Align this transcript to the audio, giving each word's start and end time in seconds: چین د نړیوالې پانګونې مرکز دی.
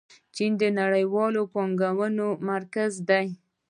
چین 0.35 0.51
د 0.61 0.63
نړیوالې 0.79 1.43
پانګونې 1.53 2.27
مرکز 2.49 2.93
دی. 3.09 3.27